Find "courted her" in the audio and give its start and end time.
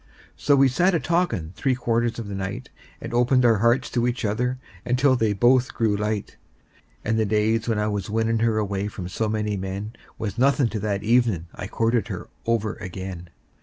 11.67-12.29